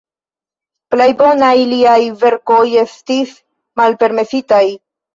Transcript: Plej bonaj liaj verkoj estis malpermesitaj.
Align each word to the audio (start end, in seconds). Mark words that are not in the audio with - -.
Plej 0.93 1.07
bonaj 1.19 1.51
liaj 1.75 1.99
verkoj 2.25 2.65
estis 2.87 3.39
malpermesitaj. 3.85 4.69